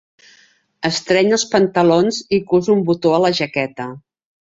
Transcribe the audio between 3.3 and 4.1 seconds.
jaqueta.